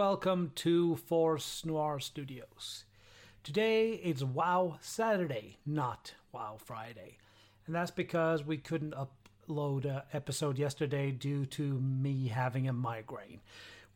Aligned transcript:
welcome 0.00 0.50
to 0.54 0.96
Force 0.96 1.62
Noir 1.62 2.00
Studios. 2.00 2.84
Today 3.44 3.90
it's 4.02 4.22
WoW 4.22 4.78
Saturday, 4.80 5.58
not 5.66 6.14
WoW 6.32 6.56
Friday. 6.56 7.18
And 7.66 7.74
that's 7.74 7.90
because 7.90 8.42
we 8.42 8.56
couldn't 8.56 8.94
upload 8.94 9.84
an 9.84 10.00
episode 10.14 10.58
yesterday 10.58 11.10
due 11.10 11.44
to 11.44 11.78
me 11.80 12.28
having 12.28 12.66
a 12.66 12.72
migraine. 12.72 13.40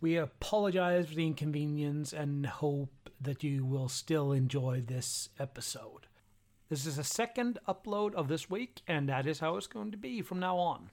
We 0.02 0.18
apologize 0.18 1.08
for 1.08 1.14
the 1.14 1.26
inconvenience 1.26 2.12
and 2.12 2.44
hope 2.44 3.08
that 3.18 3.42
you 3.42 3.64
will 3.64 3.88
still 3.88 4.30
enjoy 4.30 4.82
this 4.86 5.30
episode. 5.40 6.06
This 6.68 6.84
is 6.84 6.98
a 6.98 7.02
second 7.02 7.58
upload 7.66 8.12
of 8.12 8.28
this 8.28 8.50
week, 8.50 8.82
and 8.86 9.08
that 9.08 9.26
is 9.26 9.40
how 9.40 9.56
it's 9.56 9.66
going 9.66 9.90
to 9.92 9.96
be 9.96 10.20
from 10.20 10.38
now 10.38 10.58
on. 10.58 10.90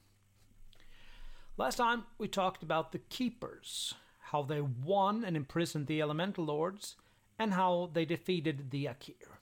Last 1.58 1.76
time 1.76 2.04
we 2.18 2.30
talked 2.30 2.64
about 2.64 2.94
the 2.94 3.00
Keepers, 3.00 3.96
how 4.32 4.44
they 4.44 4.62
won 4.62 5.26
and 5.26 5.36
imprisoned 5.36 5.88
the 5.88 6.02
Elemental 6.02 6.46
Lords, 6.46 6.96
and 7.38 7.54
how 7.54 7.90
they 7.94 8.06
defeated 8.06 8.72
the 8.72 8.86
Aqir. 8.86 9.38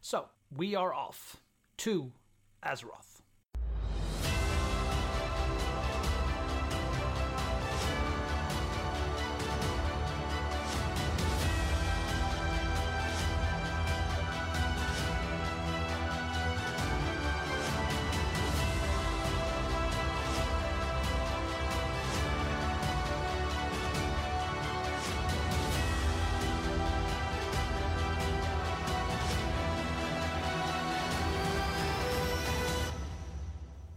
So, 0.00 0.26
we 0.54 0.74
are 0.74 0.92
off 0.92 1.38
to 1.78 2.12
Azeroth. 2.62 3.17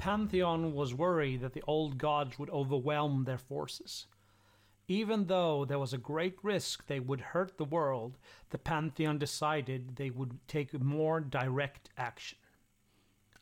Pantheon 0.01 0.73
was 0.73 0.95
worried 0.95 1.41
that 1.41 1.53
the 1.53 1.63
old 1.67 1.99
gods 1.99 2.39
would 2.39 2.49
overwhelm 2.49 3.23
their 3.23 3.37
forces. 3.37 4.07
Even 4.87 5.27
though 5.27 5.63
there 5.63 5.77
was 5.77 5.93
a 5.93 5.99
great 5.99 6.39
risk 6.41 6.87
they 6.87 6.99
would 6.99 7.21
hurt 7.21 7.59
the 7.59 7.65
world, 7.65 8.17
the 8.49 8.57
Pantheon 8.57 9.19
decided 9.19 9.95
they 9.95 10.09
would 10.09 10.39
take 10.47 10.73
more 10.81 11.19
direct 11.19 11.91
action. 11.99 12.39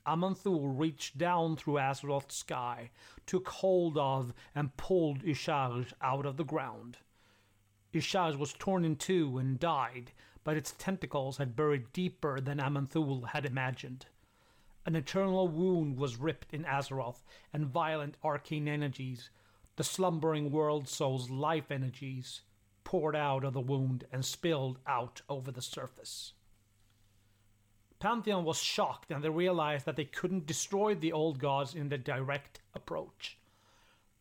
Aman'Thul 0.06 0.78
reached 0.78 1.18
down 1.18 1.56
through 1.56 1.80
Azeroth's 1.80 2.36
sky, 2.36 2.92
took 3.26 3.48
hold 3.48 3.98
of 3.98 4.34
and 4.54 4.76
pulled 4.76 5.24
Y'Shaarj 5.24 5.94
out 6.02 6.26
of 6.26 6.36
the 6.36 6.44
ground. 6.44 6.98
Y'Shaarj 7.94 8.36
was 8.36 8.52
torn 8.52 8.84
in 8.84 8.98
two 8.98 9.38
and 9.38 9.62
died, 9.62 10.12
but 10.44 10.58
its 10.58 10.76
tentacles 10.78 11.38
had 11.38 11.56
buried 11.56 11.94
deeper 11.94 12.42
than 12.42 12.60
Aman'Thul 12.60 13.30
had 13.30 13.46
imagined. 13.46 14.08
An 14.86 14.96
eternal 14.96 15.48
wound 15.48 15.98
was 15.98 16.18
ripped 16.18 16.54
in 16.54 16.64
Azeroth, 16.64 17.24
and 17.54 17.68
violent 17.68 18.18
arcane 18.24 18.68
energies, 18.68 19.30
the 19.76 19.84
slumbering 19.84 20.52
world 20.52 20.88
soul's 20.88 21.30
life 21.30 21.70
energies, 21.70 22.42
poured 22.84 23.16
out 23.16 23.44
of 23.44 23.54
the 23.54 23.62
wound 23.62 24.06
and 24.12 24.26
spilled 24.26 24.80
out 24.88 25.22
over 25.30 25.52
the 25.52 25.62
surface. 25.62 26.34
Pantheon 28.00 28.46
was 28.46 28.58
shocked 28.58 29.12
and 29.12 29.24
they 29.24 29.30
realized 29.30 29.86
that 29.86 29.98
they 29.98 30.06
couldn't 30.06 30.46
destroy 30.46 30.96
the 30.96 31.12
old 31.12 31.38
gods 31.38 31.76
in 31.76 31.90
the 31.90 31.98
direct 31.98 32.62
approach. 32.74 33.38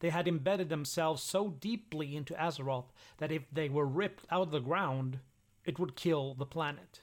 They 0.00 0.10
had 0.10 0.28
embedded 0.28 0.68
themselves 0.68 1.22
so 1.22 1.48
deeply 1.48 2.16
into 2.16 2.34
Azeroth 2.34 2.92
that 3.18 3.32
if 3.32 3.50
they 3.50 3.68
were 3.68 3.86
ripped 3.86 4.26
out 4.30 4.42
of 4.42 4.50
the 4.50 4.60
ground, 4.60 5.20
it 5.64 5.78
would 5.78 5.96
kill 5.96 6.34
the 6.34 6.46
planet. 6.46 7.02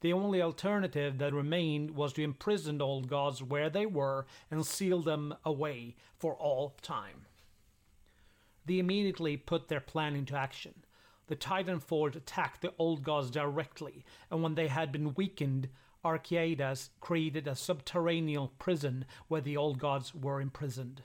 The 0.00 0.12
only 0.12 0.40
alternative 0.40 1.18
that 1.18 1.34
remained 1.34 1.90
was 1.90 2.12
to 2.14 2.22
imprison 2.22 2.78
the 2.78 2.86
old 2.86 3.08
gods 3.08 3.42
where 3.42 3.68
they 3.68 3.84
were 3.84 4.26
and 4.50 4.64
seal 4.64 5.02
them 5.02 5.34
away 5.44 5.96
for 6.16 6.34
all 6.34 6.74
time. 6.80 7.26
They 8.64 8.78
immediately 8.78 9.36
put 9.36 9.68
their 9.68 9.80
plan 9.80 10.14
into 10.14 10.36
action. 10.36 10.84
The 11.26 11.36
Titanforge 11.36 12.16
attacked 12.16 12.62
the 12.62 12.72
old 12.78 13.02
gods 13.02 13.30
directly, 13.30 14.04
and 14.30 14.42
when 14.42 14.54
they 14.54 14.68
had 14.68 14.90
been 14.90 15.14
weakened, 15.14 15.68
Archaedas 16.04 16.90
created 17.00 17.46
a 17.46 17.54
subterranean 17.54 18.48
prison 18.58 19.04
where 19.28 19.40
the 19.42 19.56
old 19.56 19.78
gods 19.78 20.14
were 20.14 20.40
imprisoned. 20.40 21.02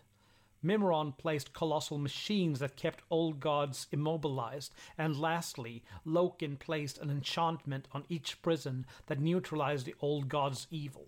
Mimiron 0.66 1.16
placed 1.16 1.54
colossal 1.54 2.00
machines 2.00 2.58
that 2.60 2.76
kept 2.76 3.04
old 3.12 3.40
gods 3.40 3.86
immobilized, 3.92 4.74
and 4.98 5.16
lastly, 5.16 5.84
Loken 6.06 6.58
placed 6.58 6.98
an 6.98 7.12
enchantment 7.12 7.88
on 7.92 8.04
each 8.10 8.42
prison 8.42 8.88
that 9.06 9.20
neutralized 9.20 9.86
the 9.86 9.94
old 10.02 10.28
gods' 10.28 10.66
evil. 10.72 11.08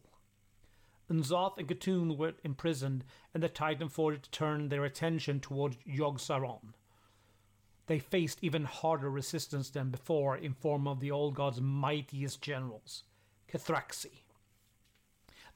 N'Zoth 1.09 1.57
and 1.57 1.68
C'Thun 1.68 2.18
were 2.18 2.35
imprisoned, 2.44 3.03
and 3.34 3.41
the 3.41 3.50
Titan 3.50 3.88
Titanforge 3.88 4.29
turned 4.29 4.69
their 4.69 4.85
attention 4.85 5.40
toward 5.40 5.78
Yogg-Saron. 5.88 6.74
They 7.88 8.00
faced 8.00 8.39
even 8.44 8.66
harder 8.66 9.09
resistance 9.09 9.69
than 9.69 9.89
before 9.89 10.38
in 10.38 10.53
form 10.53 10.88
of 10.88 11.00
the 11.00 11.09
old 11.09 11.34
god's 11.34 11.62
mightiest 11.62 12.41
generals, 12.41 13.03
C'Thraxxi. 13.51 14.22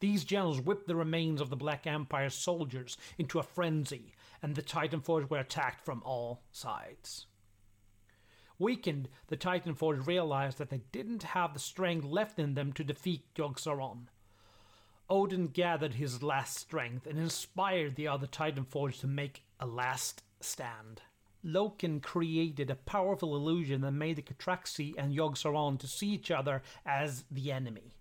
These 0.02 0.26
generals 0.26 0.60
whipped 0.60 0.88
the 0.88 0.96
remains 0.96 1.40
of 1.40 1.52
the 1.52 1.56
Black 1.56 1.86
Empire's 1.86 2.34
soldiers 2.34 2.98
into 3.20 3.38
a 3.38 3.44
frenzy, 3.44 4.14
and 4.42 4.56
the 4.56 4.64
Titanforge 4.64 5.30
were 5.30 5.38
attacked 5.38 5.86
from 5.86 6.02
all 6.04 6.42
sides. 6.52 7.28
Weakened, 8.58 9.10
the 9.28 9.38
Titanforge 9.38 10.06
realized 10.06 10.58
that 10.58 10.72
they 10.72 10.82
didn't 10.92 11.24
have 11.24 11.54
the 11.54 11.60
strength 11.60 12.04
left 12.04 12.40
in 12.40 12.56
them 12.56 12.74
to 12.74 12.84
defeat 12.84 13.32
Yogg-Saron. 13.36 14.08
Odyn 15.08 15.54
gathered 15.54 15.96
his 15.96 16.24
last 16.24 16.58
strength 16.58 17.06
and 17.06 17.20
inspired 17.20 17.96
the 17.96 18.08
other 18.08 18.28
Titanforge 18.28 19.00
to 19.02 19.08
make 19.08 19.44
a 19.60 19.68
last 19.68 20.24
stand. 20.40 21.02
Loken 21.46 22.02
created 22.02 22.72
a 22.72 22.76
powerful 22.76 23.36
illusion 23.36 23.82
that 23.82 23.92
made 23.92 24.16
the 24.16 24.24
C'Thraxxi 24.24 24.96
and 24.98 25.14
Yogg-Saron 25.16 25.78
to 25.80 25.88
see 25.88 26.08
each 26.08 26.32
other 26.32 26.64
as 26.88 27.26
the 27.30 27.52
enemy. 27.52 27.94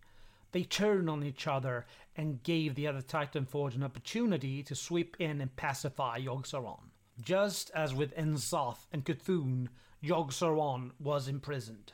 They 0.52 0.64
turned 0.64 1.08
on 1.08 1.22
each 1.22 1.46
other 1.46 1.86
and 2.16 2.42
gave 2.42 2.74
the 2.74 2.86
other 2.86 3.02
Titan 3.02 3.46
Forge 3.46 3.76
an 3.76 3.84
opportunity 3.84 4.62
to 4.64 4.74
sweep 4.74 5.16
in 5.18 5.40
and 5.40 5.54
pacify 5.54 6.18
Yogg-Saron. 6.18 6.90
Just 7.22 7.70
as 7.74 7.94
with 7.94 8.16
N'Zoth 8.16 8.86
and 8.92 9.04
C'Thun, 9.04 9.68
Yogg-Saron 10.02 10.92
was 10.98 11.28
imprisoned. 11.28 11.92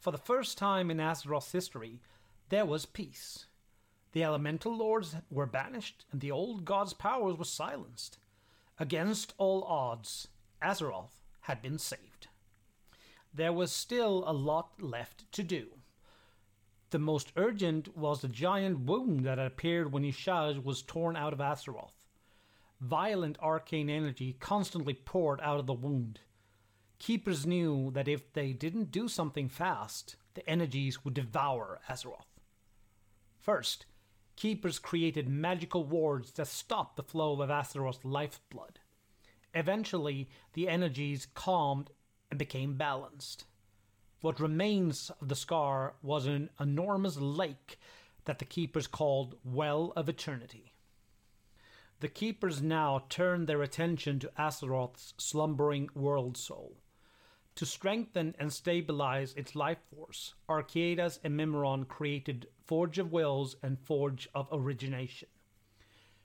For 0.00 0.10
the 0.10 0.18
first 0.18 0.56
time 0.56 0.90
in 0.90 0.96
Azeroth's 0.96 1.52
history, 1.52 2.00
there 2.48 2.64
was 2.64 2.86
peace. 2.86 3.46
The 4.12 4.24
elemental 4.24 4.76
lords 4.76 5.14
were 5.30 5.46
banished, 5.46 6.04
and 6.10 6.20
the 6.20 6.32
old 6.32 6.64
god's 6.64 6.94
powers 6.94 7.36
were 7.36 7.44
silenced. 7.44 8.18
Against 8.78 9.34
all 9.38 9.62
odds, 9.64 10.28
Azeroth 10.62 11.20
had 11.42 11.62
been 11.62 11.78
saved. 11.78 12.28
There 13.32 13.52
was 13.52 13.70
still 13.70 14.24
a 14.26 14.32
lot 14.32 14.82
left 14.82 15.30
to 15.32 15.44
do. 15.44 15.79
The 16.90 16.98
most 16.98 17.32
urgent 17.36 17.96
was 17.96 18.20
the 18.20 18.28
giant 18.28 18.80
wound 18.80 19.24
that 19.24 19.38
appeared 19.38 19.92
when 19.92 20.02
Y'Shaarj 20.02 20.64
was 20.64 20.82
torn 20.82 21.16
out 21.16 21.32
of 21.32 21.38
Azeroth. 21.38 21.94
Violent 22.80 23.38
arcane 23.40 23.88
energy 23.88 24.36
constantly 24.40 24.94
poured 24.94 25.40
out 25.40 25.60
of 25.60 25.66
the 25.66 25.72
wound. 25.72 26.20
Keepers 26.98 27.46
knew 27.46 27.90
that 27.92 28.08
if 28.08 28.32
they 28.32 28.52
didn't 28.52 28.90
do 28.90 29.06
something 29.06 29.48
fast, 29.48 30.16
the 30.34 30.48
energies 30.50 31.04
would 31.04 31.14
devour 31.14 31.80
Azeroth. 31.88 32.26
First, 33.38 33.86
Keepers 34.34 34.78
created 34.78 35.28
magical 35.28 35.84
wards 35.84 36.32
that 36.32 36.48
stopped 36.48 36.96
the 36.96 37.02
flow 37.02 37.40
of 37.40 37.50
Azeroth's 37.50 38.04
lifeblood. 38.04 38.80
Eventually, 39.54 40.28
the 40.54 40.68
energies 40.68 41.26
calmed 41.34 41.90
and 42.30 42.38
became 42.38 42.76
balanced. 42.76 43.44
What 44.20 44.38
remains 44.38 45.10
of 45.20 45.28
the 45.28 45.34
scar 45.34 45.94
was 46.02 46.26
an 46.26 46.50
enormous 46.60 47.16
lake 47.16 47.78
that 48.26 48.38
the 48.38 48.44
keepers 48.44 48.86
called 48.86 49.36
Well 49.44 49.94
of 49.96 50.10
Eternity. 50.10 50.74
The 52.00 52.08
keepers 52.08 52.60
now 52.60 53.04
turned 53.08 53.46
their 53.46 53.62
attention 53.62 54.18
to 54.20 54.32
Azeroth's 54.38 55.14
slumbering 55.16 55.88
world 55.94 56.36
soul. 56.36 56.76
To 57.56 57.64
strengthen 57.64 58.34
and 58.38 58.52
stabilize 58.52 59.32
its 59.34 59.54
life 59.54 59.80
force, 59.94 60.34
Archaedas 60.48 61.18
and 61.24 61.38
Mimiron 61.38 61.88
created 61.88 62.46
Forge 62.64 62.98
of 62.98 63.12
Wills 63.12 63.56
and 63.62 63.78
Forge 63.78 64.28
of 64.34 64.48
Origination. 64.52 65.28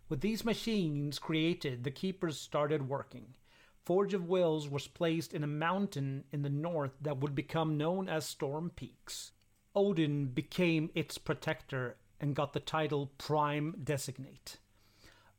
With 0.10 0.20
these 0.20 0.46
machines 0.46 1.18
created, 1.18 1.84
the 1.86 1.92
keepers 1.92 2.40
started 2.40 2.90
working. 2.90 3.36
Forge 3.86 4.16
of 4.16 4.28
Wills 4.28 4.68
was 4.68 4.88
placed 4.88 5.32
in 5.32 5.44
a 5.44 5.48
mountain 5.48 6.24
in 6.32 6.42
the 6.42 6.50
north 6.50 6.94
that 7.02 7.20
would 7.20 7.36
become 7.36 7.78
known 7.78 8.10
as 8.10 8.26
Storm 8.26 8.72
Peaks. 8.76 9.32
Odyn 9.76 10.34
became 10.34 10.90
its 10.96 11.20
protector 11.20 11.98
and 12.20 12.36
got 12.36 12.54
the 12.54 12.60
title 12.60 13.12
Prime 13.20 13.76
Designate. 13.84 14.58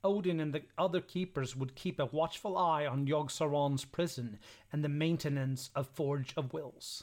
Odyn 0.05 0.41
and 0.41 0.53
the 0.53 0.63
other 0.79 1.01
keepers 1.01 1.57
would 1.57 1.75
keep 1.75 1.99
a 1.99 2.07
watchful 2.07 2.57
eye 2.57 2.87
on 2.87 3.09
Yogg-Saron's 3.09 3.85
prison 3.85 4.39
and 4.73 4.85
the 4.85 4.89
maintenance 4.89 5.71
of 5.75 5.89
Forge 5.89 6.33
of 6.37 6.53
Wills. 6.53 7.03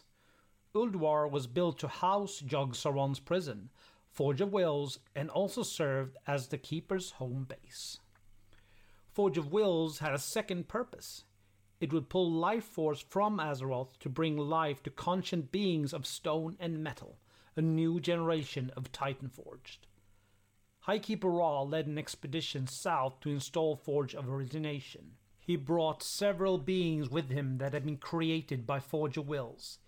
Ulduar 0.74 1.30
was 1.30 1.46
built 1.46 1.78
to 1.80 1.89
house 1.89 2.42
Yogg-Saron's 2.42 3.19
prison, 3.19 3.69
Forge 4.13 4.39
of 4.39 4.54
Wills, 4.54 5.00
and 5.13 5.30
also 5.30 5.62
served 5.62 6.16
as 6.25 6.48
the 6.48 6.57
keeper's 6.57 7.12
home 7.12 7.46
base. 7.50 8.00
Forge 9.12 9.38
of 9.38 9.51
Wills 9.51 10.00
had 10.00 10.13
a 10.13 10.19
second 10.19 10.69
purpose. 10.69 11.25
It 11.84 11.92
would 11.92 12.08
pull 12.08 12.32
life 12.32 12.64
force 12.64 13.02
from 13.02 13.42
Azeroth 13.42 14.00
to 14.00 14.08
bring 14.08 14.38
life 14.38 14.82
to 14.84 14.90
conscient 14.90 15.52
beings 15.52 15.94
of 15.94 16.06
stone 16.06 16.56
and 16.58 16.82
metal, 16.82 17.20
a 17.58 17.62
new 17.62 18.00
generation 18.00 18.72
of 18.78 18.94
Titan 18.94 19.28
Forged. 19.28 19.86
Highkeeper 20.88 21.30
Ra 21.30 21.62
led 21.64 21.88
an 21.88 21.98
expedition 21.98 22.68
south 22.68 23.20
to 23.20 23.32
install 23.32 23.76
Forge 23.76 24.16
of 24.16 24.30
Origination. 24.30 25.18
He 25.42 25.58
brought 25.58 26.02
several 26.02 26.58
beings 26.58 27.10
with 27.10 27.28
him 27.28 27.58
that 27.58 27.74
had 27.74 27.86
been 27.86 27.98
created 27.98 28.66
by 28.66 28.80
Forge 28.80 29.18
of 29.18 29.28
Wills 29.28 29.80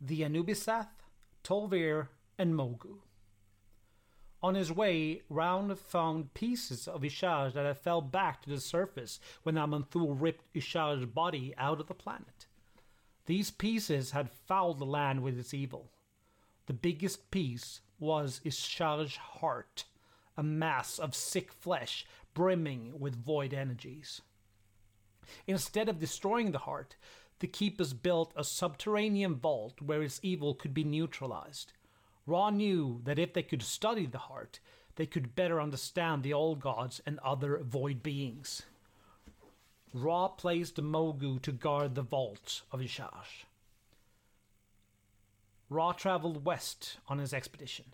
the 0.00 0.20
Anubisath, 0.20 1.02
Tol'vir, 1.42 2.06
and 2.38 2.54
Mogu. 2.54 2.98
On 4.42 4.56
his 4.56 4.72
way, 4.72 5.22
Raun 5.30 5.74
found 5.76 6.34
pieces 6.34 6.88
of 6.88 7.02
Y'Shaarj 7.02 7.52
that 7.52 7.64
had 7.64 7.78
fell 7.78 8.00
back 8.00 8.42
to 8.42 8.50
the 8.50 8.60
surface 8.60 9.20
when 9.44 9.54
Aman'Thul 9.54 10.20
ripped 10.20 10.52
Y'Shaarj's 10.52 11.06
body 11.06 11.54
out 11.56 11.80
of 11.80 11.86
the 11.86 11.94
planet. 11.94 12.46
These 13.26 13.52
pieces 13.52 14.10
had 14.10 14.30
fouled 14.30 14.80
the 14.80 14.84
land 14.84 15.22
with 15.22 15.38
its 15.38 15.54
evil. 15.54 15.92
The 16.66 16.72
biggest 16.72 17.30
piece 17.30 17.82
was 18.00 18.40
Y'Shaarj's 18.44 19.16
heart, 19.16 19.84
a 20.36 20.42
mass 20.42 20.98
of 20.98 21.14
sick 21.14 21.52
flesh 21.52 22.04
brimming 22.34 22.98
with 22.98 23.14
void 23.14 23.54
energies. 23.54 24.22
Instead 25.46 25.88
of 25.88 26.00
destroying 26.00 26.50
the 26.50 26.58
heart, 26.58 26.96
the 27.38 27.46
keepers 27.46 27.92
built 27.92 28.32
a 28.34 28.42
subterranean 28.42 29.36
vault 29.36 29.80
where 29.80 30.02
its 30.02 30.18
evil 30.22 30.54
could 30.54 30.74
be 30.74 30.82
neutralized. 30.82 31.72
Ra 32.26 32.50
knew 32.50 33.00
that 33.04 33.18
if 33.18 33.32
they 33.32 33.42
could 33.42 33.62
study 33.62 34.06
the 34.06 34.18
heart, 34.18 34.60
they 34.96 35.06
could 35.06 35.34
better 35.34 35.60
understand 35.60 36.22
the 36.22 36.32
old 36.32 36.60
gods 36.60 37.00
and 37.06 37.18
other 37.20 37.58
void 37.58 38.02
beings. 38.02 38.62
Ra 39.92 40.28
placed 40.28 40.76
Mogu 40.76 41.40
to 41.42 41.52
guard 41.52 41.94
the 41.94 42.02
vaults 42.02 42.62
of 42.70 42.80
Y'Shaarj. 42.80 43.44
Ra 45.68 45.92
traveled 45.92 46.44
west 46.44 46.98
on 47.08 47.18
his 47.18 47.32
expedition. 47.32 47.86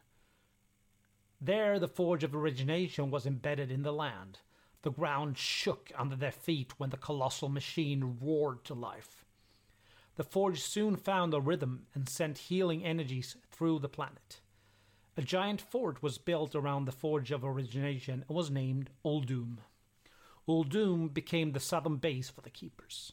There, 1.41 1.79
the 1.79 1.89
forge 1.89 2.25
of 2.25 2.35
origination 2.35 3.11
was 3.11 3.27
embedded 3.27 3.71
in 3.71 3.83
the 3.83 3.93
land. 3.93 4.41
The 4.83 4.91
ground 4.91 5.39
shook 5.39 5.93
under 5.97 6.17
their 6.17 6.33
feet 6.33 6.79
when 6.79 6.91
the 6.91 6.97
colossal 6.97 7.49
machine 7.49 8.19
roared 8.21 8.65
to 8.65 8.75
life. 8.75 9.25
The 10.19 10.25
forge 10.25 10.61
soon 10.61 10.97
found 10.97 11.33
a 11.33 11.41
rhythm 11.41 11.87
and 11.95 12.09
sent 12.09 12.39
healing 12.39 12.85
energies 12.85 13.37
through 13.53 13.79
the 13.79 13.89
planet. 13.89 14.41
A 15.17 15.23
giant 15.23 15.61
fort 15.61 16.03
was 16.03 16.19
built 16.19 16.57
around 16.57 16.87
the 16.87 16.93
forge 16.93 17.31
of 17.31 17.45
origination 17.45 18.25
and 18.27 18.37
was 18.37 18.51
named 18.51 18.91
Uldum. 19.05 19.61
Uldum 20.49 21.11
became 21.11 21.53
the 21.53 21.61
southern 21.61 21.99
base 21.99 22.31
for 22.31 22.41
the 22.41 22.51
Keepers. 22.51 23.13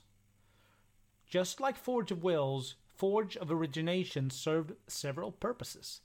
Just 1.27 1.59
like 1.59 1.77
Forge 1.77 2.09
of 2.09 2.23
Wills, 2.23 2.73
Forge 2.87 3.37
of 3.37 3.51
Origination 3.51 4.31
served 4.31 4.73
several 4.87 5.31
purposes. 5.31 6.01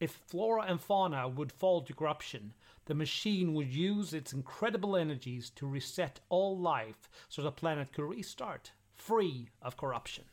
If 0.00 0.22
flora 0.26 0.62
and 0.62 0.80
fauna 0.80 1.28
would 1.28 1.52
fall 1.52 1.82
to 1.82 1.92
corruption, 1.92 2.54
the 2.86 2.94
machine 2.94 3.52
would 3.52 3.74
use 3.74 4.14
its 4.14 4.32
incredible 4.32 4.96
energies 4.96 5.50
to 5.56 5.66
reset 5.66 6.20
all 6.30 6.56
life 6.56 7.10
so 7.28 7.42
the 7.42 7.52
planet 7.52 7.92
could 7.92 8.08
restart, 8.08 8.72
free 9.00 9.48
of 9.62 9.76
corruption. 9.76 10.24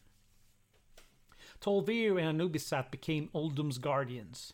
Tol'vir 1.62 2.20
and 2.20 2.40
Anubisath 2.40 2.92
became 2.92 3.30
Uldum's 3.34 3.78
guardians. 3.78 4.54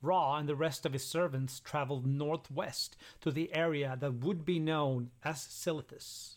Ra 0.00 0.36
and 0.36 0.48
the 0.48 0.54
rest 0.54 0.86
of 0.86 0.92
his 0.92 1.04
servants 1.04 1.58
traveled 1.58 2.06
northwest 2.06 2.96
to 3.20 3.32
the 3.32 3.52
area 3.52 3.96
that 3.98 4.20
would 4.20 4.44
be 4.44 4.60
known 4.60 5.10
as 5.24 5.38
Silithus. 5.38 6.36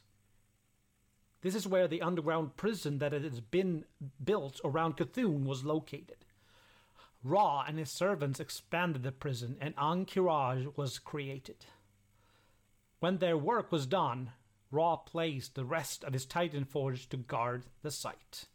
This 1.41 1.53
is 1.55 1.67
where 1.67 1.87
the 1.87 2.01
underground 2.01 2.55
prison 2.57 2.99
that 2.99 3.13
had 3.13 3.51
been 3.51 3.85
built 4.23 4.59
around 4.63 4.97
C'Thun 4.97 5.45
was 5.45 5.63
located. 5.63 6.25
Ra 7.23 7.63
and 7.67 7.77
his 7.77 7.91
servants 7.91 8.39
expanded 8.39 9.03
the 9.03 9.11
prison, 9.11 9.57
and 9.61 9.75
Ahn'Qiraj 9.75 10.75
was 10.75 10.97
created. 10.97 11.65
When 12.99 13.17
their 13.17 13.37
work 13.37 13.71
was 13.71 13.85
done, 13.85 14.31
Ra 14.71 14.95
placed 14.95 15.55
the 15.55 15.65
rest 15.65 16.03
of 16.05 16.13
his 16.13 16.25
Titan 16.25 16.63
Forge 16.63 17.09
to 17.09 17.17
guard 17.17 17.65
the 17.81 17.91
site. 17.91 18.45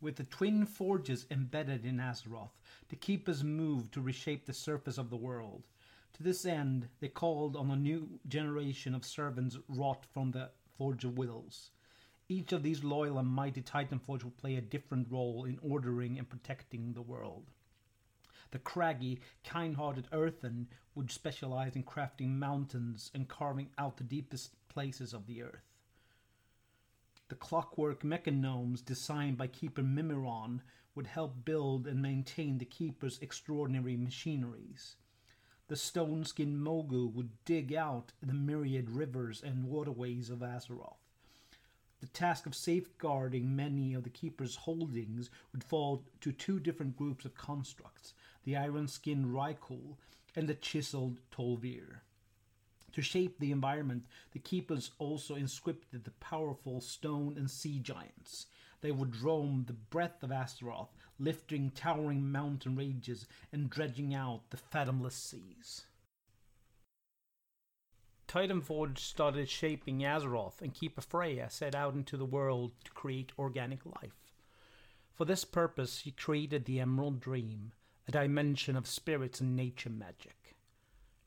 With 0.00 0.14
the 0.14 0.24
twin 0.24 0.66
forges 0.66 1.26
embedded 1.30 1.84
in 1.84 1.98
Azeroth, 1.98 2.56
the 2.88 2.94
Keepers 2.94 3.42
moved 3.42 3.92
to 3.94 4.00
reshape 4.00 4.46
the 4.46 4.52
surface 4.52 4.96
of 4.96 5.10
the 5.10 5.16
world. 5.16 5.64
To 6.12 6.22
this 6.22 6.44
end, 6.44 6.88
they 7.00 7.08
called 7.08 7.56
on 7.56 7.72
a 7.72 7.76
new 7.76 8.20
generation 8.28 8.94
of 8.94 9.04
servants 9.04 9.58
wrought 9.68 10.06
from 10.14 10.30
the 10.30 10.50
Forge 10.76 11.04
of 11.04 11.18
Wills. 11.18 11.72
Each 12.28 12.52
of 12.52 12.62
these 12.62 12.84
loyal 12.84 13.18
and 13.18 13.28
mighty 13.28 13.62
Titan 13.62 13.98
Forge 13.98 14.22
will 14.22 14.30
play 14.30 14.54
a 14.54 14.60
different 14.60 15.10
role 15.10 15.44
in 15.44 15.58
ordering 15.60 16.18
and 16.18 16.28
protecting 16.28 16.92
the 16.92 17.02
world. 17.02 17.50
The 18.50 18.58
craggy, 18.58 19.20
kind 19.44 19.76
hearted 19.76 20.08
Earthen 20.10 20.68
would 20.94 21.10
specialize 21.10 21.76
in 21.76 21.82
crafting 21.82 22.38
mountains 22.38 23.10
and 23.14 23.28
carving 23.28 23.70
out 23.76 23.98
the 23.98 24.04
deepest 24.04 24.52
places 24.68 25.12
of 25.12 25.26
the 25.26 25.42
earth. 25.42 25.74
The 27.28 27.34
clockwork 27.34 28.02
mechagnomes 28.02 28.80
designed 28.80 29.36
by 29.36 29.48
Keeper 29.48 29.82
Mimiron 29.82 30.62
would 30.94 31.06
help 31.06 31.44
build 31.44 31.86
and 31.86 32.00
maintain 32.00 32.56
the 32.56 32.64
Keeper's 32.64 33.18
extraordinary 33.20 33.96
machineries. 33.98 34.96
The 35.68 35.76
stone 35.76 36.24
skinned 36.24 36.64
Mogu 36.64 37.12
would 37.12 37.44
dig 37.44 37.74
out 37.74 38.12
the 38.22 38.32
myriad 38.32 38.88
rivers 38.88 39.42
and 39.42 39.66
waterways 39.66 40.30
of 40.30 40.38
Azeroth. 40.38 40.96
The 42.00 42.06
task 42.06 42.46
of 42.46 42.54
safeguarding 42.54 43.54
many 43.54 43.92
of 43.92 44.04
the 44.04 44.10
keeper's 44.10 44.54
holdings 44.56 45.30
would 45.52 45.64
fall 45.64 46.04
to 46.20 46.32
two 46.32 46.60
different 46.60 46.96
groups 46.96 47.24
of 47.24 47.34
constructs 47.34 48.14
the 48.48 48.56
iron 48.56 48.88
skinned 48.88 49.26
Vrykul 49.26 49.98
and 50.34 50.48
the 50.48 50.54
chiseled 50.54 51.18
Tol'vir. 51.30 52.00
To 52.92 53.02
shape 53.02 53.38
the 53.38 53.52
environment, 53.52 54.06
the 54.32 54.38
keepers 54.38 54.92
also 54.98 55.34
inscripted 55.34 56.04
the 56.04 56.12
powerful 56.12 56.80
stone 56.80 57.34
and 57.36 57.50
sea 57.50 57.78
giants. 57.78 58.46
They 58.80 58.90
would 58.90 59.20
roam 59.20 59.64
the 59.66 59.74
breadth 59.74 60.22
of 60.22 60.30
Azeroth, 60.30 60.88
lifting 61.18 61.72
towering 61.72 62.32
mountain 62.32 62.74
ranges 62.74 63.26
and 63.52 63.68
dredging 63.68 64.14
out 64.14 64.48
the 64.48 64.56
fathomless 64.56 65.14
seas. 65.14 65.84
Titanforge 68.26 68.96
started 68.96 69.50
shaping 69.50 69.98
Azeroth, 69.98 70.62
and 70.62 70.72
Keeper 70.72 71.02
Freya 71.02 71.50
set 71.50 71.74
out 71.74 71.92
into 71.92 72.16
the 72.16 72.24
world 72.24 72.72
to 72.84 72.92
create 72.92 73.30
organic 73.38 73.84
life. 73.84 74.32
For 75.12 75.26
this 75.26 75.44
purpose, 75.44 75.98
he 76.00 76.12
created 76.12 76.64
the 76.64 76.80
Emerald 76.80 77.20
Dream, 77.20 77.72
a 78.08 78.12
dimension 78.12 78.74
of 78.74 78.86
spirits 78.86 79.40
and 79.40 79.54
nature 79.54 79.90
magic. 79.90 80.56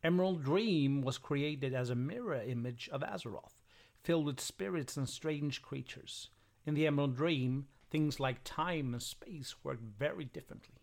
Emerald 0.04 0.44
Dream 0.44 1.04
was 1.04 1.20
created 1.20 1.76
as 1.76 1.92
a 1.92 1.96
mirror 1.96 2.42
image 2.42 2.90
of 2.92 3.02
Azeroth, 3.02 3.62
filled 4.04 4.26
with 4.26 4.40
spirits 4.40 4.98
and 4.98 5.08
strange 5.08 5.62
creatures. 5.62 6.30
In 6.66 6.74
the 6.74 6.88
Emerald 6.88 7.16
Dream, 7.16 7.68
things 7.92 8.20
like 8.20 8.44
time 8.44 8.94
and 8.94 9.04
space 9.04 9.54
worked 9.64 9.84
very 9.84 10.26
differently. 10.26 10.82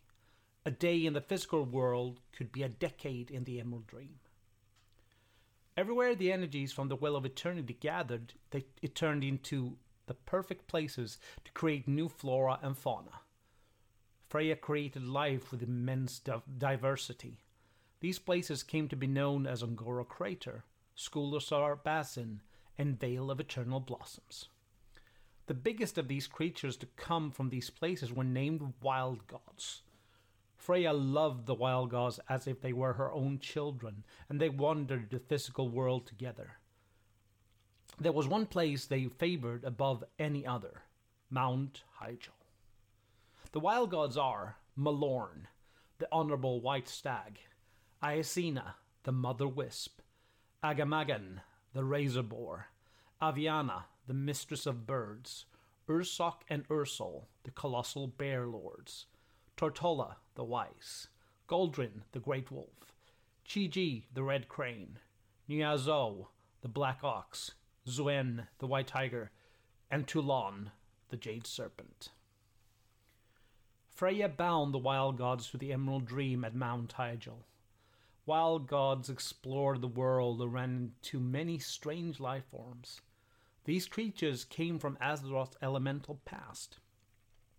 A 0.64 0.70
day 0.70 1.04
in 1.04 1.14
the 1.14 1.20
physical 1.20 1.64
world 1.64 2.20
could 2.30 2.52
be 2.52 2.62
a 2.62 2.68
decade 2.68 3.30
in 3.30 3.42
the 3.42 3.58
Emerald 3.58 3.88
Dream. 3.88 4.20
Everywhere 5.76 6.14
the 6.14 6.30
energies 6.30 6.72
from 6.72 6.88
the 6.88 6.96
Well 6.96 7.16
of 7.16 7.24
Eternity 7.24 7.76
gathered, 7.80 8.34
they, 8.50 8.66
it 8.82 8.94
turned 8.94 9.24
into 9.24 9.76
the 10.06 10.14
perfect 10.14 10.68
places 10.68 11.18
to 11.44 11.52
create 11.52 11.88
new 11.88 12.08
flora 12.08 12.60
and 12.62 12.78
fauna. 12.78 13.20
Freya 14.28 14.56
created 14.56 15.04
life 15.04 15.50
with 15.50 15.62
immense 15.62 16.20
diversity. 16.58 17.38
These 18.00 18.18
places 18.18 18.62
came 18.62 18.86
to 18.88 18.96
be 18.96 19.06
known 19.06 19.46
as 19.46 19.62
Un'Goro 19.62 20.06
Crater, 20.06 20.64
Sholazar 20.96 21.82
Basin, 21.82 22.42
and 22.76 23.00
Vale 23.00 23.30
of 23.30 23.40
Eternal 23.40 23.80
Blossoms. 23.80 24.48
The 25.46 25.54
biggest 25.54 25.96
of 25.96 26.08
these 26.08 26.26
creatures 26.26 26.76
to 26.76 26.86
come 26.96 27.30
from 27.30 27.48
these 27.48 27.70
places 27.70 28.12
were 28.12 28.22
named 28.22 28.74
wild 28.82 29.26
gods. 29.26 29.82
Freya 30.58 30.92
loved 30.92 31.46
the 31.46 31.54
wild 31.54 31.90
gods 31.90 32.20
as 32.28 32.46
if 32.46 32.60
they 32.60 32.74
were 32.74 32.92
her 32.92 33.10
own 33.10 33.38
children, 33.38 34.04
and 34.28 34.38
they 34.38 34.50
wandered 34.50 35.08
the 35.08 35.20
physical 35.20 35.70
world 35.70 36.06
together. 36.06 36.58
There 37.98 38.12
was 38.12 38.28
one 38.28 38.44
place 38.44 38.84
they 38.84 39.06
favored 39.06 39.64
above 39.64 40.04
any 40.18 40.46
other 40.46 40.82
Mount 41.30 41.82
Hyjal. 42.00 42.37
The 43.52 43.60
wild 43.60 43.90
gods 43.90 44.18
are 44.18 44.58
Malorne, 44.76 45.46
the 45.96 46.08
honorable 46.12 46.60
white 46.60 46.86
stag, 46.86 47.38
Iacina, 48.02 48.74
the 49.04 49.12
mother 49.12 49.48
wisp, 49.48 50.02
Agamaggan, 50.62 51.40
the 51.72 51.82
razor 51.82 52.22
boar, 52.22 52.66
Aviana, 53.22 53.84
the 54.06 54.12
mistress 54.12 54.66
of 54.66 54.86
birds, 54.86 55.46
Ursok 55.88 56.42
and 56.50 56.68
Ursol, 56.68 57.24
the 57.44 57.50
colossal 57.50 58.06
bear 58.06 58.46
lords, 58.46 59.06
Tortolla, 59.56 60.16
the 60.34 60.44
wise, 60.44 61.08
Goldrinn, 61.48 62.02
the 62.12 62.20
great 62.20 62.50
wolf, 62.50 62.92
Chi-Ji, 63.50 64.08
the 64.12 64.22
red 64.22 64.48
crane, 64.48 64.98
Niuzao, 65.48 66.26
the 66.60 66.68
black 66.68 67.02
ox, 67.02 67.52
Xuen, 67.88 68.48
the 68.58 68.66
white 68.66 68.88
tiger, 68.88 69.30
and 69.90 70.06
Toulon, 70.06 70.70
the 71.08 71.16
jade 71.16 71.46
serpent. 71.46 72.10
Freya 73.98 74.28
bound 74.28 74.72
the 74.72 74.78
wild 74.78 75.18
gods 75.18 75.50
to 75.50 75.58
the 75.58 75.72
Emerald 75.72 76.06
Dream 76.06 76.44
at 76.44 76.54
Mount 76.54 76.94
Hyjal. 76.94 77.42
Wild 78.26 78.68
gods 78.68 79.10
explored 79.10 79.80
the 79.80 79.88
world 79.88 80.40
and 80.40 80.52
ran 80.52 80.92
into 81.02 81.18
many 81.18 81.58
strange 81.58 82.20
life 82.20 82.44
forms. 82.48 83.00
These 83.64 83.88
creatures 83.88 84.44
came 84.44 84.78
from 84.78 84.98
Azeroth's 85.02 85.56
elemental 85.60 86.20
past. 86.24 86.78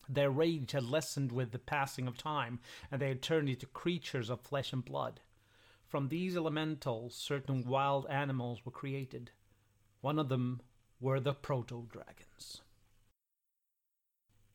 Their 0.07 0.31
rage 0.31 0.71
had 0.71 0.85
lessened 0.85 1.33
with 1.33 1.51
the 1.51 1.59
passing 1.59 2.07
of 2.07 2.17
time, 2.17 2.61
and 2.89 3.01
they 3.01 3.09
had 3.09 3.21
turned 3.21 3.49
into 3.49 3.65
creatures 3.65 4.29
of 4.29 4.39
flesh 4.39 4.71
and 4.71 4.85
blood. 4.85 5.19
From 5.89 6.07
these 6.07 6.37
elementals, 6.37 7.15
certain 7.15 7.67
wild 7.67 8.07
animals 8.09 8.65
were 8.65 8.71
created. 8.71 9.31
One 9.99 10.17
of 10.17 10.29
them 10.29 10.61
were 11.01 11.19
the 11.19 11.33
proto 11.33 11.85
dragons. 11.91 12.61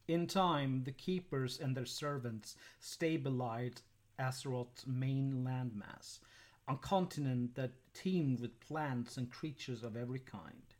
In 0.06 0.26
time, 0.26 0.84
the 0.84 0.92
keepers 0.92 1.58
and 1.58 1.74
their 1.74 1.86
servants 1.86 2.56
stabilized 2.78 3.80
Azeroth's 4.18 4.86
main 4.86 5.44
landmass, 5.44 6.20
a 6.68 6.76
continent 6.76 7.54
that 7.54 7.72
teemed 7.94 8.40
with 8.40 8.60
plants 8.60 9.16
and 9.16 9.30
creatures 9.30 9.82
of 9.82 9.96
every 9.96 10.18
kind. 10.18 10.74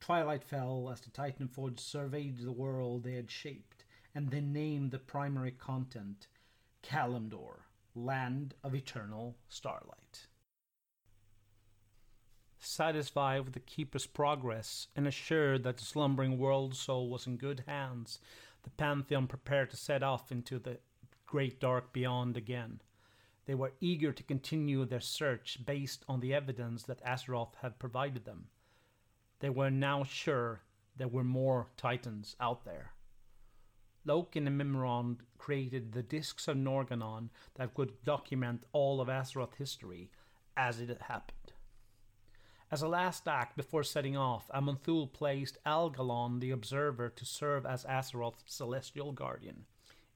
Twilight 0.00 0.44
fell 0.44 0.88
as 0.90 1.02
the 1.02 1.10
Titanforge 1.10 1.78
surveyed 1.78 2.38
the 2.38 2.52
world 2.52 3.02
they 3.02 3.14
had 3.14 3.30
shaped, 3.30 3.84
and 4.14 4.30
they 4.30 4.40
named 4.40 4.92
the 4.92 4.98
primary 4.98 5.52
continent 5.52 6.26
Kalimdor, 6.82 7.64
land 7.94 8.54
of 8.64 8.74
eternal 8.74 9.36
starlight. 9.48 10.26
Satisfied 12.60 13.44
with 13.44 13.54
the 13.54 13.60
Keeper's 13.60 14.06
progress 14.06 14.88
and 14.96 15.06
assured 15.06 15.62
that 15.62 15.76
the 15.76 15.84
slumbering 15.84 16.38
world 16.38 16.74
soul 16.74 17.08
was 17.08 17.26
in 17.26 17.36
good 17.36 17.64
hands, 17.66 18.18
the 18.62 18.70
Pantheon 18.70 19.26
prepared 19.28 19.70
to 19.70 19.76
set 19.76 20.02
off 20.02 20.32
into 20.32 20.58
the 20.58 20.78
great 21.26 21.60
dark 21.60 21.92
beyond 21.92 22.36
again. 22.36 22.80
They 23.46 23.54
were 23.54 23.72
eager 23.80 24.12
to 24.12 24.22
continue 24.22 24.84
their 24.84 25.00
search 25.00 25.64
based 25.64 26.04
on 26.08 26.20
the 26.20 26.34
evidence 26.34 26.82
that 26.82 27.02
Azeroth 27.04 27.54
had 27.62 27.78
provided 27.78 28.24
them. 28.24 28.48
They 29.40 29.50
were 29.50 29.70
now 29.70 30.02
sure 30.02 30.62
there 30.96 31.08
were 31.08 31.24
more 31.24 31.68
Titans 31.76 32.34
out 32.40 32.64
there. 32.64 32.92
Loken 34.06 34.46
and 34.46 34.60
Mimiron 34.60 35.18
created 35.38 35.92
the 35.92 36.02
Discs 36.02 36.48
of 36.48 36.56
Norgannon 36.56 37.28
that 37.54 37.76
would 37.78 38.02
document 38.04 38.64
all 38.72 39.00
of 39.00 39.08
Azeroth 39.08 39.54
history 39.54 40.10
as 40.56 40.80
it 40.80 41.02
happened. 41.02 41.37
As 42.70 42.82
a 42.82 42.88
last 42.88 43.26
act 43.26 43.56
before 43.56 43.82
setting 43.82 44.14
off, 44.14 44.50
Aman'Thul 44.54 45.10
placed 45.12 45.56
Algalon 45.64 46.40
the 46.40 46.50
Observer 46.50 47.08
to 47.08 47.24
serve 47.24 47.64
as 47.64 47.84
Azeroth's 47.86 48.44
celestial 48.46 49.12
guardian. 49.12 49.64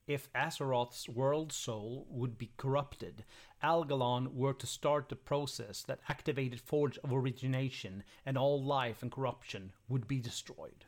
If 0.07 0.31
Azeroth's 0.35 1.09
world 1.09 1.51
soul 1.51 2.07
would 2.11 2.37
be 2.37 2.51
corrupted, 2.59 3.25
Algalon 3.63 4.35
were 4.35 4.53
to 4.53 4.67
start 4.67 5.09
the 5.09 5.17
process 5.17 5.83
that 5.85 6.01
activated 6.11 6.61
Forge 6.61 6.99
of 6.99 7.13
Origination, 7.13 8.05
and 8.27 8.37
all 8.37 8.63
life 8.63 9.01
and 9.01 9.11
corruption 9.11 9.73
would 9.89 10.07
be 10.07 10.21
destroyed. 10.21 10.85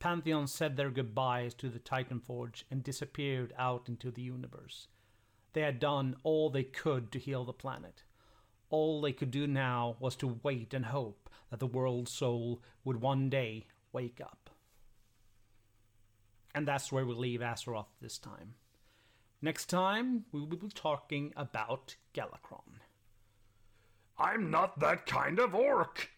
Pantheon 0.00 0.48
said 0.48 0.76
their 0.76 0.90
goodbyes 0.90 1.54
to 1.54 1.68
the 1.68 1.78
Titan 1.78 2.18
Forge 2.18 2.64
and 2.70 2.82
disappeared 2.82 3.52
out 3.56 3.88
into 3.88 4.10
the 4.10 4.22
universe. 4.22 4.88
They 5.52 5.60
had 5.60 5.78
done 5.78 6.16
all 6.24 6.50
they 6.50 6.64
could 6.64 7.12
to 7.12 7.20
heal 7.20 7.44
the 7.44 7.52
planet. 7.52 8.02
All 8.70 9.00
they 9.00 9.12
could 9.12 9.30
do 9.30 9.46
now 9.46 9.96
was 10.00 10.16
to 10.16 10.38
wait 10.42 10.72
and 10.72 10.86
hope 10.86 11.28
that 11.50 11.60
the 11.60 11.66
world's 11.66 12.12
soul 12.12 12.62
would 12.84 13.00
one 13.00 13.28
day 13.28 13.66
wake 13.92 14.20
up. 14.20 14.50
And 16.54 16.66
that's 16.66 16.90
where 16.90 17.04
we 17.04 17.14
leave 17.14 17.40
Azeroth 17.40 17.86
this 18.00 18.18
time. 18.18 18.54
Next 19.42 19.66
time, 19.66 20.24
we 20.32 20.40
will 20.40 20.56
be 20.56 20.68
talking 20.68 21.32
about 21.36 21.96
Galakrond. 22.14 22.82
I'm 24.18 24.50
not 24.50 24.78
that 24.80 25.06
kind 25.06 25.38
of 25.38 25.54
orc. 25.54 26.10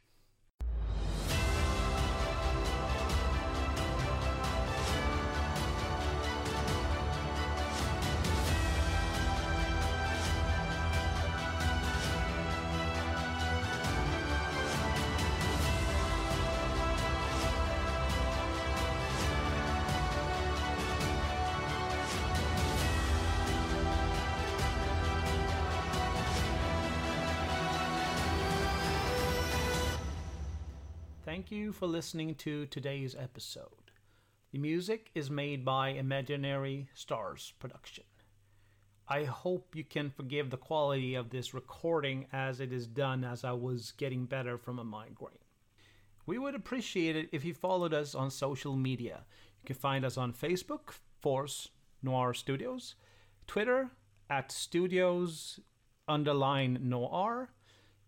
Thank 31.43 31.51
you 31.51 31.73
for 31.73 31.89
listening 31.89 32.37
to 32.37 32.67
today's 32.67 33.17
episode. 33.17 33.91
The 34.53 34.61
music 34.61 35.11
is 35.13 35.29
made 35.29 35.65
by 35.65 35.89
Imaginary 35.89 36.87
Stars 36.95 37.53
Production. 37.59 38.05
I 39.09 39.25
hope 39.25 39.75
you 39.75 39.83
can 39.83 40.09
forgive 40.09 40.51
the 40.51 40.57
quality 40.57 41.17
of 41.17 41.31
this 41.31 41.53
recording 41.53 42.27
as 42.33 42.61
it 42.61 42.73
is 42.73 42.87
done 42.87 43.25
as 43.25 43.43
I 43.43 43.51
was 43.51 43.91
getting 43.97 44.25
better 44.25 44.57
from 44.57 44.79
a 44.79 44.85
migraine. 44.85 45.35
We 46.27 46.39
would 46.39 46.55
appreciate 46.55 47.17
it 47.17 47.29
if 47.33 47.45
you 47.45 47.55
followed 47.55 47.93
us 47.93 48.15
on 48.15 48.31
social 48.31 48.77
media. 48.77 49.25
You 49.63 49.67
can 49.67 49.75
find 49.75 50.05
us 50.05 50.17
on 50.17 50.33
Facebook, 50.33 50.93
Force 51.19 51.71
Noir 52.05 52.35
Studios, 52.35 52.95
Twitter 53.49 53.91
at 54.31 54.53
Studios 54.53 55.59
underline 56.07 56.79
Noir, 56.83 57.51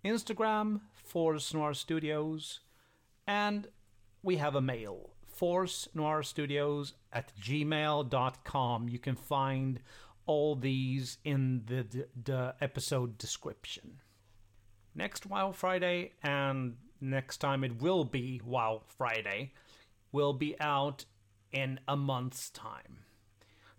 Instagram, 0.04 0.82
Force 0.92 1.52
Noir 1.52 1.74
Studios, 1.74 2.60
and 3.26 3.68
we 4.22 4.36
have 4.36 4.54
a 4.54 4.60
mail, 4.60 5.10
force 5.26 5.88
noir 5.94 6.22
studios 6.22 6.94
at 7.12 7.32
gmail.com. 7.40 8.88
You 8.88 8.98
can 8.98 9.16
find 9.16 9.80
all 10.26 10.56
these 10.56 11.18
in 11.24 11.62
the, 11.66 11.82
the, 11.82 12.08
the 12.24 12.54
episode 12.60 13.18
description. 13.18 14.00
Next 14.94 15.26
WoW 15.26 15.52
Friday, 15.52 16.12
and 16.22 16.76
next 17.00 17.38
time 17.38 17.64
it 17.64 17.82
will 17.82 18.04
be 18.04 18.40
WoW 18.44 18.82
Friday, 18.86 19.52
will 20.12 20.32
be 20.32 20.58
out 20.60 21.04
in 21.52 21.80
a 21.88 21.96
month's 21.96 22.50
time. 22.50 23.00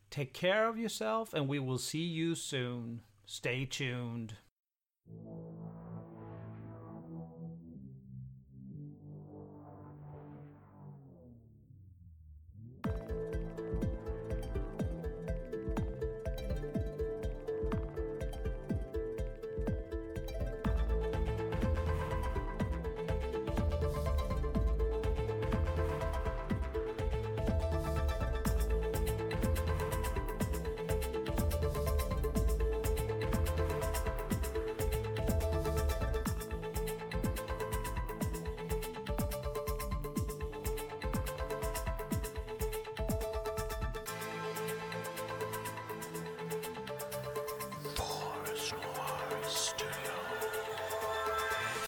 Take 0.10 0.34
care 0.34 0.68
of 0.68 0.78
yourself, 0.78 1.34
and 1.34 1.48
we 1.48 1.60
will 1.60 1.78
see 1.78 2.04
you 2.04 2.36
soon. 2.36 3.02
Stay 3.26 3.66
tuned. 3.66 4.36